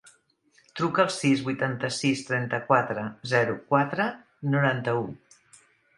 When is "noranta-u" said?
4.55-5.05